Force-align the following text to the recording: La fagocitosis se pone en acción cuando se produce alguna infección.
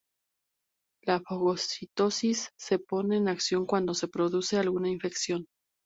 La 1.09 1.19
fagocitosis 1.19 2.49
se 2.57 2.79
pone 2.79 3.17
en 3.17 3.27
acción 3.27 3.67
cuando 3.67 3.93
se 3.93 4.07
produce 4.07 4.57
alguna 4.57 4.89
infección. 4.89 5.45